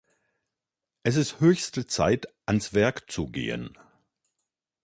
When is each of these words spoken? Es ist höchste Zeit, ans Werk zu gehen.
Es 1.03 1.15
ist 1.15 1.41
höchste 1.41 1.85
Zeit, 1.85 2.25
ans 2.47 2.73
Werk 2.73 3.11
zu 3.11 3.27
gehen. 3.27 3.77